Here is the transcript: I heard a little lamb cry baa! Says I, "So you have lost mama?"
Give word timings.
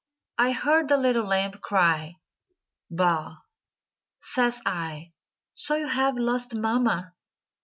I 0.39 0.53
heard 0.53 0.89
a 0.89 0.97
little 0.97 1.27
lamb 1.27 1.51
cry 1.51 2.15
baa! 2.89 3.35
Says 4.17 4.59
I, 4.65 5.11
"So 5.53 5.75
you 5.75 5.85
have 5.89 6.17
lost 6.17 6.55
mama?" 6.55 7.13